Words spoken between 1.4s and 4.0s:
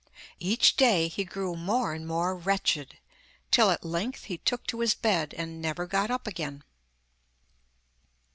more and more wretched, till at